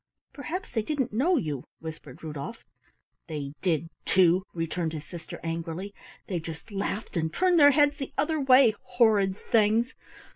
"Perhaps 0.33 0.71
they 0.71 0.81
didn't 0.81 1.13
know 1.13 1.37
you," 1.37 1.63
whispered 1.79 2.23
Rudolf. 2.23 2.65
"They 3.27 3.53
did, 3.61 3.87
too," 4.03 4.47
returned 4.51 4.93
his 4.93 5.05
sister 5.05 5.39
angrily. 5.43 5.93
"They 6.25 6.39
just 6.39 6.71
laughed 6.71 7.15
and 7.15 7.31
turned 7.31 7.59
their 7.59 7.69
heads 7.69 7.97
the 7.99 8.11
other 8.17 8.39
way, 8.39 8.73
horrid 8.81 9.37
things! 9.37 9.93